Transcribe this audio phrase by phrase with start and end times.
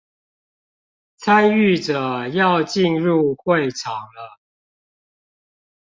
[1.21, 4.39] 參與者要進入會場了